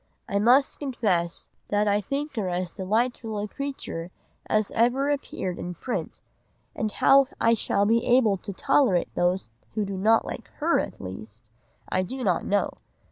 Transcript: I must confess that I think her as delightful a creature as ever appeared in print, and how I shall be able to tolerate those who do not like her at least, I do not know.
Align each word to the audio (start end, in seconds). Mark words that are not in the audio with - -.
I 0.27 0.39
must 0.39 0.79
confess 0.79 1.49
that 1.67 1.87
I 1.87 2.01
think 2.01 2.35
her 2.35 2.49
as 2.49 2.71
delightful 2.71 3.37
a 3.37 3.47
creature 3.47 4.09
as 4.47 4.71
ever 4.71 5.11
appeared 5.11 5.59
in 5.59 5.75
print, 5.75 6.23
and 6.75 6.91
how 6.91 7.27
I 7.39 7.53
shall 7.53 7.85
be 7.85 8.03
able 8.07 8.37
to 8.37 8.51
tolerate 8.51 9.13
those 9.13 9.51
who 9.75 9.85
do 9.85 9.97
not 9.99 10.25
like 10.25 10.47
her 10.55 10.79
at 10.79 10.99
least, 10.99 11.51
I 11.87 12.01
do 12.01 12.23
not 12.23 12.43
know. 12.45 12.79